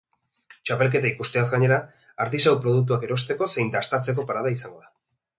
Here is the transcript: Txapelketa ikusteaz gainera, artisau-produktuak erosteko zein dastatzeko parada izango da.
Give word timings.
Txapelketa 0.67 1.09
ikusteaz 1.09 1.43
gainera, 1.49 1.75
artisau-produktuak 2.25 3.05
erosteko 3.09 3.49
zein 3.57 3.69
dastatzeko 3.75 4.25
parada 4.33 4.55
izango 4.57 4.81
da. 4.87 4.91